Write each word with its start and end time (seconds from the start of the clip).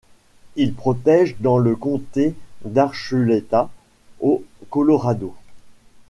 Il 0.55 0.73
protège 0.73 1.35
dans 1.41 1.59
le 1.59 1.75
comté 1.75 2.33
d'Archuleta, 2.65 3.69
au 4.19 4.43
Colorado. 4.71 5.35